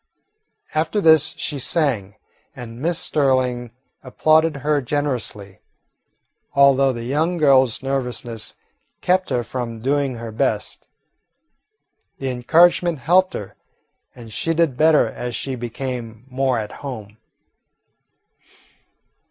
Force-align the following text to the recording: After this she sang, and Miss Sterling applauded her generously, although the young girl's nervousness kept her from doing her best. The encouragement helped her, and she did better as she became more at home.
After 0.73 0.99
this 0.99 1.35
she 1.37 1.59
sang, 1.59 2.15
and 2.55 2.81
Miss 2.81 2.97
Sterling 2.97 3.69
applauded 4.01 4.55
her 4.65 4.81
generously, 4.81 5.59
although 6.55 6.91
the 6.91 7.03
young 7.03 7.37
girl's 7.37 7.83
nervousness 7.83 8.55
kept 9.01 9.29
her 9.29 9.43
from 9.43 9.79
doing 9.79 10.15
her 10.15 10.31
best. 10.31 10.87
The 12.17 12.29
encouragement 12.31 12.97
helped 12.97 13.35
her, 13.35 13.55
and 14.15 14.33
she 14.33 14.55
did 14.55 14.75
better 14.75 15.07
as 15.07 15.35
she 15.35 15.53
became 15.53 16.25
more 16.27 16.57
at 16.57 16.71
home. 16.81 17.17